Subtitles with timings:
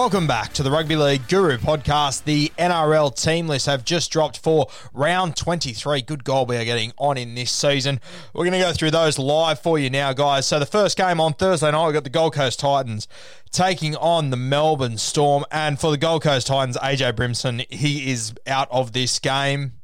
[0.00, 2.24] Welcome back to the Rugby League Guru podcast.
[2.24, 6.00] The NRL team lists have just dropped for round 23.
[6.00, 8.00] Good goal we are getting on in this season.
[8.32, 10.46] We're going to go through those live for you now, guys.
[10.46, 13.08] So the first game on Thursday night, we've got the Gold Coast Titans
[13.50, 15.44] taking on the Melbourne Storm.
[15.50, 19.80] And for the Gold Coast Titans, AJ Brimson, he is out of this game.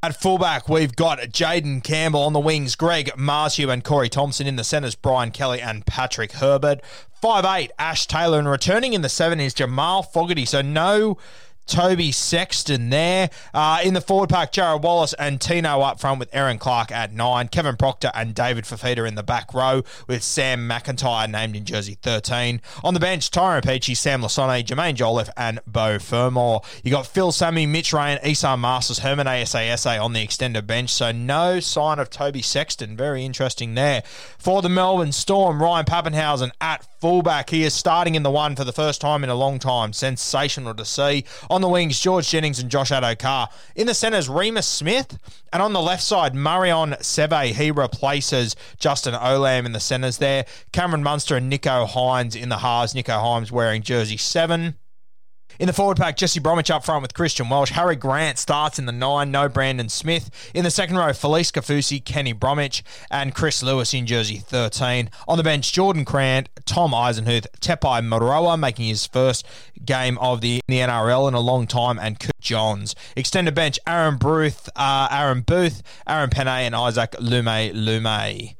[0.00, 4.54] At fullback, we've got Jayden Campbell on the wings, Greg Marzhew and Corey Thompson in
[4.54, 6.80] the centres, Brian Kelly and Patrick Herbert.
[7.20, 10.44] Five eight, Ash Taylor, and returning in the seven is Jamal Fogarty.
[10.44, 11.18] So no
[11.68, 13.30] Toby Sexton there.
[13.52, 17.12] Uh, in the forward pack, Jarrod Wallace and Tino up front with Erin Clark at
[17.12, 17.48] nine.
[17.48, 21.98] Kevin Proctor and David Fifita in the back row with Sam McIntyre named in jersey
[22.02, 22.60] 13.
[22.82, 26.60] On the bench, Tyrone Peachey, Sam Lisone, Jermaine Jolliffe and Beau Fermor.
[26.82, 30.90] You got Phil Sammy, Mitch Ryan, Esan Marsters, Herman ASASA on the extended bench.
[30.90, 32.96] So no sign of Toby Sexton.
[32.96, 34.02] Very interesting there.
[34.38, 37.50] For the Melbourne Storm, Ryan Papenhuyzen at fullback.
[37.50, 39.92] He is starting in the one for the first time in a long time.
[39.92, 41.24] Sensational to see.
[41.50, 43.48] On the wings, George Jennings and Josh Addo-Carr.
[43.74, 45.18] In the centres, Reimis Smith.
[45.52, 47.52] And on the left side, Marion Seve.
[47.54, 50.46] He replaces Justin Olam in the centres there.
[50.72, 52.94] Cameron Munster and Nicho Hynes in the halves.
[52.94, 54.76] Nicho Hynes wearing jersey seven.
[55.58, 57.70] In the forward pack, Jesse Bromwich up front with Christian Welch.
[57.70, 60.30] Harry Grant starts in the nine, no Brandon Smith.
[60.54, 65.10] In the second row, Felise Kaufusi, Kenny Bromwich, and Chris Lewis in jersey 13.
[65.26, 69.44] On the bench, Jordan Grant, Tom Eisenhuth, Tepai Moeroa making his first
[69.84, 72.94] game of the, the NRL in a long time, and Kurt Johns.
[73.16, 78.54] Extended bench, Aaron Booth, uh, Aaron Booth, Aaron Pene, and Isaac Lumelume.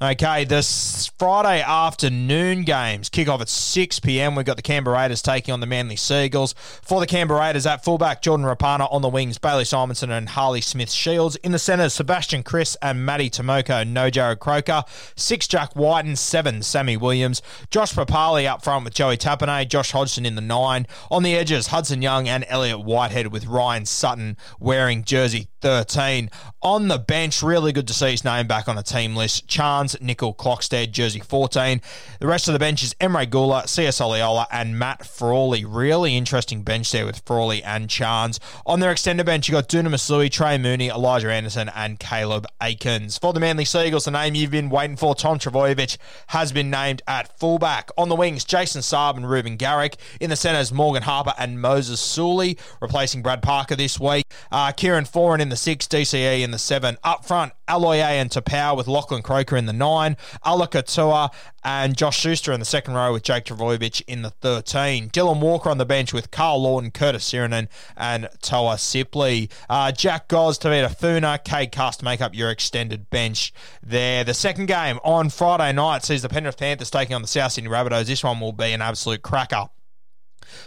[0.00, 4.36] Okay, this Friday afternoon games kick off at 6 p.m.
[4.36, 6.54] We've got the Canberra Raiders taking on the Manly Seagulls.
[6.82, 10.60] For the Canberra Raiders, at fullback, Jordan Rapana on the wings, Bailey Simonsson and Harley
[10.60, 11.34] Smith Shields.
[11.34, 14.84] In the centres, Sebastian Kris and Matty Timoko, no Jarrod Croker.
[15.16, 17.42] Six, Jack White, and seven, Sammy Williams.
[17.72, 20.86] Josh Papalii up front with Joey Tapine, Josh Hodgson in the nine.
[21.10, 26.30] On the edges, Hudson Young and Elliot Whitehead with Ryan Sutton wearing jersey 13.
[26.60, 29.46] On the bench, really good to see his name back on the team list.
[29.46, 31.80] Charnze, Nicoll, Klokstad, jersey 14.
[32.18, 35.64] The rest of the bench is Emre Guler, CS Oliola, and Matt Frawley.
[35.64, 38.40] Really interesting bench there with Frawley and Charnze.
[38.66, 43.20] On their extended bench, you got Duna Masui, Trey Mooney, Elijah Anderson, and Caleb Aekins.
[43.20, 45.96] For the Manly Seagulls, the name you've been waiting for, Tom Trbojevic,
[46.28, 47.90] has been named at fullback.
[47.96, 49.96] On the wings, Jason Saab and Reuben Garrick.
[50.20, 54.24] In the centres, Morgan Harper and Moses Suli, replacing Brad Parker this week.
[54.50, 56.96] Uh, Kieran Foran in the six, DCE in the seven.
[57.04, 60.16] Up front, Aloye and Taupau with Lachlan Croker in the nine.
[60.44, 61.30] Olakau'atu
[61.64, 65.10] and Josh Schuster in the second row with Jake Trbojevic in the 13.
[65.10, 69.50] Dylan Walker on the bench with Karl Lawton, Curtis Sironen, and Toa Sipley.
[69.68, 73.52] Uh, Jack Goz, Tavita Funa, Cade Cust make up your extended bench
[73.82, 74.24] there.
[74.24, 77.70] The second game on Friday night sees the Penrith Panthers taking on the South Sydney
[77.70, 78.06] Rabbitohs.
[78.06, 79.68] This one will be an absolute cracker.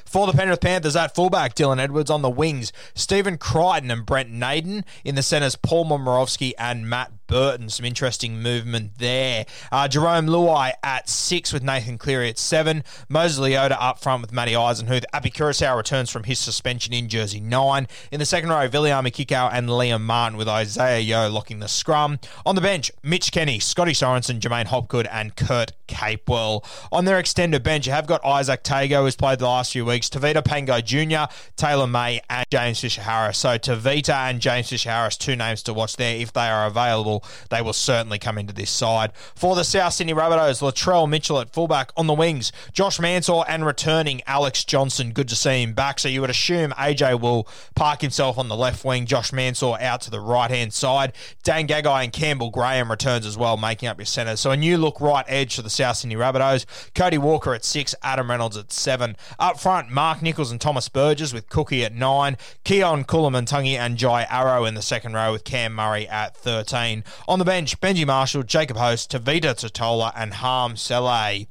[0.05, 2.09] For the Penrith Panthers, at fullback, Dylan Edwards.
[2.09, 4.85] On the wings, Stephen Crichton and Brent Naden.
[5.03, 7.69] In the centres, Paul Momirovski and Matt Burton.
[7.69, 9.45] Some interesting movement there.
[9.71, 12.83] Uh, Jarome Luai at six with Nathan Cleary at seven.
[13.07, 15.05] Moses Leota up front with Matty Eisenhuth.
[15.13, 17.87] Api Koroisau returns from his suspension in jersey nine.
[18.11, 22.19] In the second row, Viliami Kikau and Liam Martin with Isaah Yeo locking the scrum.
[22.45, 26.65] On the bench, Mitch Kenny, Scotty Sorensen, Jermaine Hopgood, and Kurt Capewell.
[26.91, 30.09] On their extended bench, you have got Izack Tago, who's played the last few weeks,
[30.09, 33.37] Tavita Pango Jr., Taylor May, and James Fisher Harris.
[33.37, 36.17] So Tavita and James Fisher Harris, two names to watch there.
[36.17, 39.11] If they are available, they will certainly come into this side.
[39.35, 43.65] For the South Sydney Rabbitohs, Latrell Mitchell at fullback on the wings, Josh Mansour and
[43.65, 45.11] returning Alex Johnson.
[45.11, 45.99] Good to see him back.
[45.99, 50.01] So you would assume AJ will park himself on the left wing, Josh Mansour out
[50.01, 51.13] to the right hand side.
[51.43, 54.35] Dan Gagai and Campbell Graham returns as well, making up your centre.
[54.35, 56.65] So a new look right edge for the South Sydney Rabbitohs.
[56.93, 59.15] Cody Walker at six, Adam Reynolds at seven.
[59.39, 62.37] Up front, Mark Nicholls and Thomas Burgess with Cookie at nine.
[62.65, 67.03] Keaon Koloamatangi and Jai Arrow in the second row with Cam Murray at 13.
[67.27, 71.47] On the bench, Benji Marshall, Jacob Host, Tavita Totola, and Hame Sele.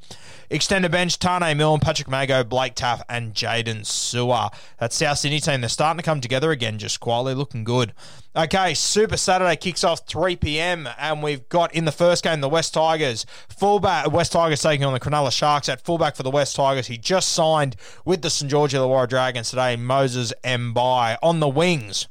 [0.52, 4.52] Extended bench, Tane Milne, Patrick Mago, Blake Taaffe, and Jaden Su'A.
[4.78, 7.92] That South Sydney team, they're starting to come together again, just quietly looking good.
[8.34, 10.88] Okay, Super Saturday kicks off 3 p.m.
[10.98, 13.26] and we've got in the first game the West Tigers.
[13.48, 16.86] Fullback West Tigers taking on the Cronulla Sharks at fullback for the West Tigers.
[16.88, 21.16] He just signed with the St George Illawarra Dragons today, Moses Mbye.
[21.22, 22.08] On the wings,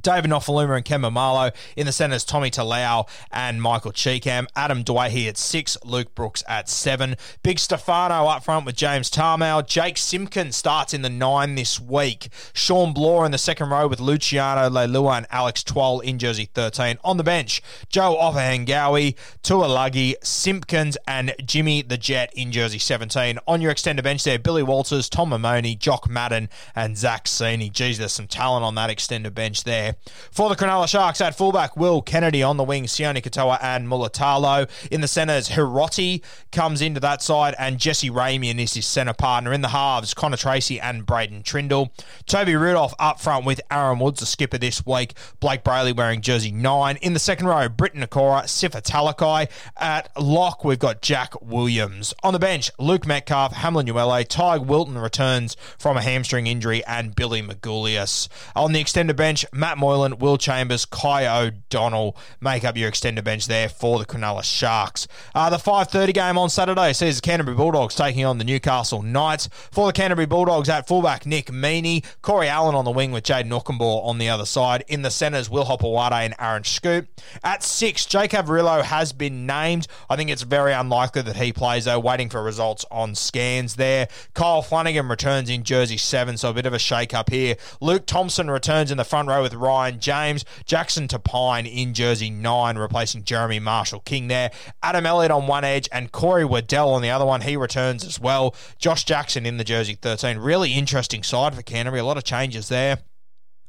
[0.00, 1.50] David Nofoaluma and Kemba Marlow.
[1.76, 4.48] In the centres, Tommy Talau and Michael Chee-Kam.
[4.56, 5.76] Adam Doueihi at six.
[5.84, 7.16] Luke Brooks at seven.
[7.42, 9.66] Big Stefano up front with James Tamou.
[9.66, 12.28] Jake Simpkin starts in the nine this week.
[12.52, 16.98] Shawn Blore in the second row with Luciano Leilua and Alex Twal in jersey 13.
[17.04, 23.38] On the bench, Joe Ofahengaue, Tuilagi, Simpkins, and Jimmy the Jet in jersey 17.
[23.46, 27.70] On your extended bench there, Billy Walters, Tom Mamoni, Jock Madden, and Zach Sini.
[27.70, 29.96] Geez, there's some talent on that extended bench there there.
[30.30, 34.68] For the Cronulla Sharks at fullback, Will Kennedy on the wing, Sione Katoa and Mulitalo.
[34.90, 36.22] In the centres, Hiroti
[36.52, 39.52] comes into that side, and Jesse Ramien is his centre partner.
[39.52, 41.90] In the halves, Connor Tracey and Braydon Trindall.
[42.26, 45.14] Toby Rudolf up front with Aaron Woods, the skipper this week.
[45.40, 46.96] Blayke Brailey wearing jersey 9.
[46.96, 49.48] In the second row, Briton Nikora, Sifa Talakai.
[49.76, 52.14] At lock, we've got Jack Williams.
[52.22, 57.14] On the bench, Luke Metcalf, Hamlin Uele, Ty Wilton returns from a hamstring injury, and
[57.14, 58.28] Billy Magoulias.
[58.54, 63.24] On the extended bench, Matt Matt Moylan, Will Chambers, Kai O'Donnell make up your extended
[63.24, 65.06] bench there for the Cronulla Sharks.
[65.34, 69.48] Uh, the 5.30 game on Saturday sees the Canterbury Bulldogs taking on the Newcastle Knights.
[69.70, 73.50] For the Canterbury Bulldogs at fullback, Nick Meaney, Corey Allen on the wing with Jayden
[73.50, 74.84] Okunbor on the other side.
[74.88, 77.08] In the centres, Will Hopoate and Aaron Schoupp.
[77.44, 79.86] At six, Jake Averillo has been named.
[80.08, 84.08] I think it's very unlikely that he plays, though, waiting for results on scans there.
[84.34, 87.56] Kyle Flanagan returns in jersey seven, so a bit of a shake up here.
[87.80, 90.44] Luke Thompson returns in the front row with Ryan James.
[90.64, 94.50] Jackson Tapine in jersey nine, replacing Jeremy Marshall King there.
[94.82, 97.40] Adam Elliott on one edge and Corey Waddell on the other one.
[97.40, 98.54] He returns as well.
[98.78, 100.38] Josh Jackson in the jersey 13.
[100.38, 102.00] Really interesting side for Canterbury.
[102.00, 102.98] A lot of changes there.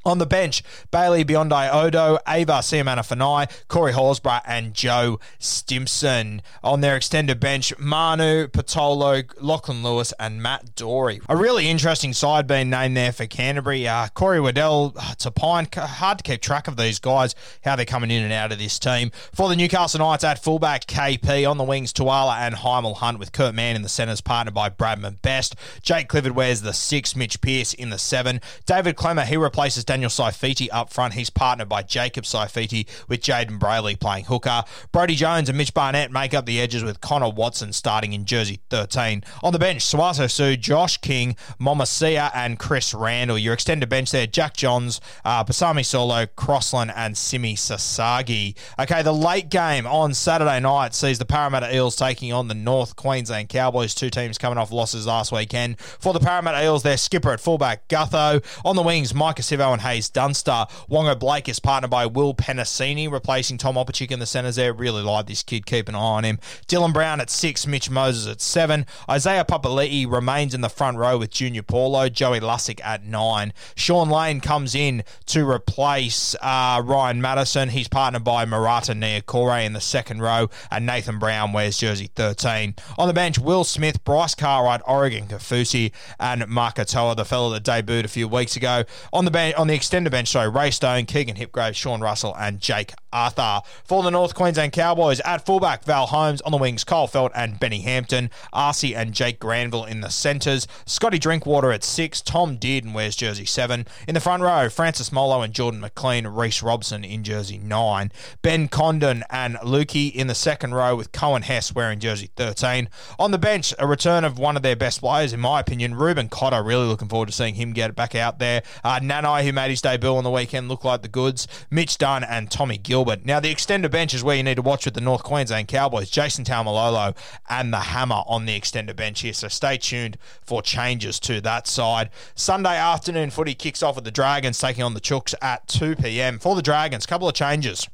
[0.07, 6.41] On the bench, Bailey Biondi Odo, Ava Siamana Fanai, Corey Horsburgh, and Joe Stimson.
[6.63, 11.19] On their extended bench, Manu, Patolo, Lachlan Lewis, and Matt Doorey.
[11.27, 13.85] A really interesting side being named there for Canterbury.
[13.85, 18.09] Uh, Corey Waddell, uh, Tapine, hard to keep track of these guys, how they're coming
[18.09, 19.11] in and out of this team.
[19.33, 21.45] For the Newcastle Knights at fullback, KP.
[21.45, 24.69] On the wings, Tuala and Hymel Hunt with Kurt Mann in the centres, partnered by
[24.69, 25.57] Bradman Best.
[25.81, 28.39] Jake Clifford wears the six, Mitch Pearce in the seven.
[28.65, 31.13] David Klemmer, he replaces Daniel Saifiti up front.
[31.15, 34.63] He's partnered by Jacob Saifiti with Jayden Brailey playing hooker.
[34.91, 38.59] Brodie Jones and Mitch Barnett make up the edges with Connor Watson starting in jersey
[38.69, 39.23] 13.
[39.43, 43.37] On the bench, Sauaso Sue, Josh King, Momasia, and Chris Randall.
[43.37, 48.55] Your extended bench there, Jack Johns, uh, Pasami Saulo, Crossland, and Simi Sasagi.
[48.79, 52.95] Okay, the late game on Saturday night sees the Parramatta Eels taking on the North
[52.95, 55.79] Queensland Cowboys, two teams coming off losses last weekend.
[55.79, 58.43] For the Parramatta Eels, their skipper at fullback, Gutho.
[58.65, 60.65] On the wings, Maika Sivo Haze Dunster.
[60.89, 64.73] Waqa Blake is partnered by Will Penisini, replacing Tom Opacic in the centres there.
[64.73, 65.65] Really like this kid.
[65.65, 66.39] Keep an eye on him.
[66.67, 68.85] Dylan Brown at six, Mitch Moses at seven.
[69.09, 72.09] Isaiah Papali'i remains in the front row with Junior Paulo.
[72.09, 73.53] Joey Lussick at nine.
[73.75, 77.69] Shaun Lane comes in to replace uh, Ryan Matterson.
[77.69, 82.75] He's partnered by Marata Niukore in the second row, and Nathan Brown wears jersey 13.
[82.97, 87.63] On the bench, Will Smith, Bryce Cartwright, Oregon Kaufusi, and Mark Atoa, the fellow that
[87.63, 88.83] debuted a few weeks ago.
[89.13, 92.33] On the bench, on On the extended bench, sorry, Ray Stone, Keegan Hipgrave, Sean Russell,
[92.39, 93.59] and Jake Arthur.
[93.83, 96.39] For the North Queensland Cowboys, at fullback, Val Holmes.
[96.41, 98.29] On the wings, Kyle Feldt and Benny Hampton.
[98.53, 100.67] Arcee and Jake Granville in the centres.
[100.85, 102.21] Scotty Drinkwater at six.
[102.21, 103.85] Tom Dearden wears jersey seven.
[104.07, 106.27] In the front row, Francis Molo and Jordan McLean.
[106.27, 108.11] Reece Robson in jersey nine.
[108.41, 112.87] Ben Condon and Lukey in the second row with Coen Hess wearing jersey 13.
[113.19, 116.29] On the bench, a return of one of their best players, in my opinion, Reuben
[116.29, 116.63] Cotter.
[116.63, 118.63] Really looking forward to seeing him get back out there.
[118.83, 121.47] Uh, Nanai, who made his debut on the weekend, looked like the goods.
[121.71, 123.25] Mitch Dunn and Tommy Gilbert.
[123.25, 126.11] Now, the extended bench is where you need to watch with the North Queensland Cowboys.
[126.11, 127.17] Jason Taumalolo
[127.49, 129.33] and the Hammer on the extended bench here.
[129.33, 132.11] So stay tuned for changes to that side.
[132.35, 136.37] Sunday afternoon footy kicks off with the Dragons taking on the Chooks at 2 p.m.
[136.37, 137.87] For the Dragons, couple of changes.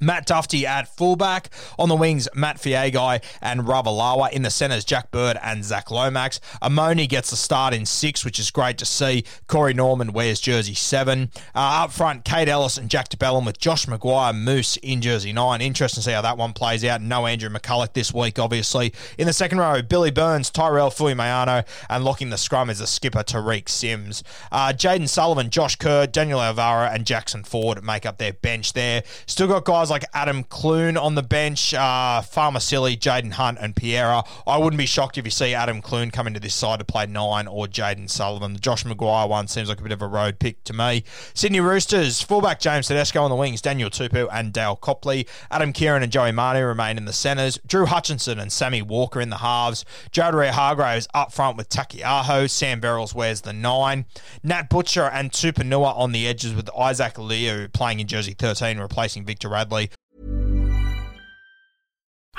[0.00, 1.50] Matt Dufty at fullback.
[1.78, 4.32] On the wings, Matt Feagai and Ravalawa.
[4.32, 6.40] In the centres, Jack Bird and Zac Lomax.
[6.60, 9.24] Amoni gets the start in six, which is great to see.
[9.46, 11.30] Corey Norman wears jersey seven.
[11.54, 15.32] Uh, up front, Kate Ellis and Jack de Belin with Josh McGuire Moose in jersey
[15.32, 15.60] nine.
[15.60, 17.00] Interesting to see how that one plays out.
[17.00, 18.92] No Andrew McCullough this week, obviously.
[19.18, 23.22] In the second row, Billy Burns, Tyrell Fuimaono, and locking the scrum is the skipper,
[23.22, 24.22] Tariq Sims.
[24.50, 29.02] Uh, Jayden Sullivan, Josh Kerr, Daniel Alvaro, and Jackson Ford make up their bench there.
[29.26, 33.74] Still got guys like Adam Clune on the bench, uh, Farmer Silly, Jaden Hunt, and
[33.74, 34.26] Piera.
[34.46, 37.06] I wouldn't be shocked if you see Adam Clune come into this side to play
[37.06, 38.54] nine or Jayden Sullivan.
[38.54, 41.04] The Josh McGuire one seems like a bit of a road pick to me.
[41.34, 45.26] Sydney Roosters, fullback James Tedesco on the wings, Daniel Tupou and Dale Copley.
[45.50, 47.58] Adam Keighran and Joey Manu remain in the centres.
[47.66, 49.84] Drew Hutchison and Sammy Walker in the halves.
[50.10, 52.46] Jared Hargraves up front with Taki Aho.
[52.46, 54.04] Sam Verrills wears the nine.
[54.42, 59.24] Nat Butcher and Tupanua on the edges with Isaac Liu playing in jersey 13, replacing
[59.24, 59.71] Victor Radley.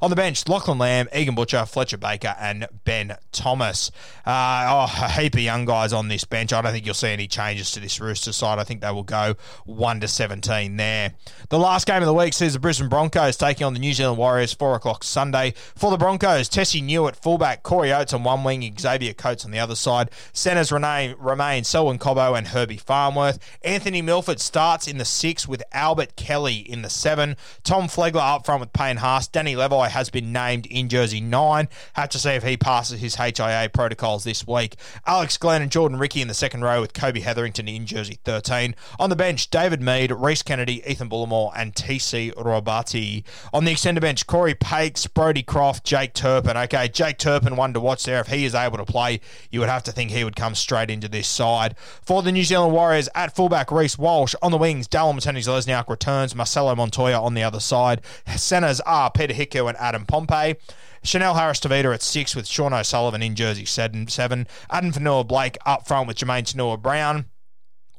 [0.00, 3.90] On the bench, Lachlan Lamb, Egan Butcher, Fletcher Baker, and Ben Thomas.
[4.24, 6.52] Uh, oh, a heap of young guys on this bench.
[6.52, 8.60] I don't think you'll see any changes to this Rooster side.
[8.60, 9.34] I think they will go
[9.64, 11.14] 1 to 17 there.
[11.48, 14.18] The last game of the week sees the Brisbane Broncos taking on the New Zealand
[14.18, 15.52] Warriors, 4 o'clock Sunday.
[15.74, 19.50] For the Broncos, Tesi Niu at fullback, Corey Oates on one wing, Xavier Coates on
[19.50, 20.10] the other side.
[20.32, 23.40] Centres remain, remain Selwyn Cobbo and Herbie Farnworth.
[23.62, 27.36] Anthony Milford starts in the 6 with Albert Kelly in the 7.
[27.64, 29.26] Tom Flegler up front with Payne Haas.
[29.26, 31.68] Danny Has been named in jersey 9.
[31.94, 34.76] Have to see if he passes his HIA protocols this week.
[35.06, 38.74] Alex Glenn and Jordan Riki in the second row with Kobe Hetherington in jersey 13.
[39.00, 43.24] On the bench, David Mead, Rhys Kennedy, Ethan Bullimore, and TC Robati.
[43.52, 46.56] On the extended bench, Corey Pakes, Brody Croft, Jake Turpin.
[46.56, 48.20] Okay, Jake Turpin, one to watch there.
[48.20, 50.90] If he is able to play, you would have to think he would come straight
[50.90, 51.74] into this side.
[52.02, 54.34] For the New Zealand Warriors, at fullback, Reece Walsh.
[54.42, 56.34] On the wings, Dallin Watene-Zelezniak returns.
[56.34, 58.02] Marcelo Montoya on the other side.
[58.36, 59.34] Centers are Peter
[59.68, 60.56] And Adam Pompey.
[61.04, 64.06] Chanel Harris Tavita at six with Sean O'Sullivan in jersey seven.
[64.08, 64.46] seven.
[64.70, 67.26] Adam Fanua Blake up front with Jermaine Tanua Brown.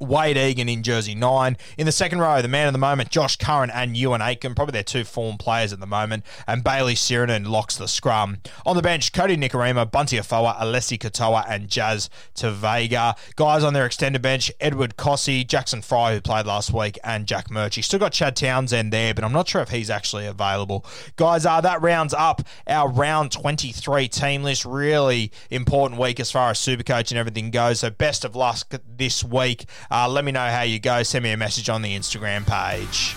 [0.04, 1.56] Wade Egan in jersey nine.
[1.76, 4.72] In the second row, the man of the moment, Josh Curran and Euan Aitken, probably
[4.72, 8.38] their two form players at the moment, and Bayley Sironen locks the scrum.
[8.64, 13.16] On the bench, Kodi Nikorima, Bunty Afoa, Alessi Katoa, and Jazz Tevaga.
[13.36, 17.48] Guys on their extended bench, Edward Cossey, Jackson Frei, who played last week, and Jack
[17.48, 17.82] Murchie.
[17.82, 20.84] Still got Chad Townsend there, but I'm not sure if he's actually available.
[21.16, 24.64] Guys, uh, that rounds up our round 23 team list.
[24.64, 27.80] Really important week as far as Supercoach and everything goes.
[27.80, 29.66] So best of luck this week.
[29.94, 31.04] Uh, let me know how you go.
[31.04, 33.14] Send me a message on the Instagram page.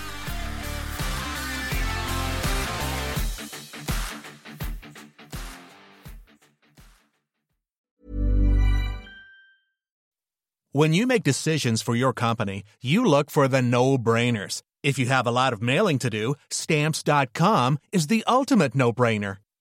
[10.71, 14.61] When you make decisions for your company, you look for the no brainers.
[14.83, 19.37] If you have a lot of mailing to do, stamps.com is the ultimate no brainer.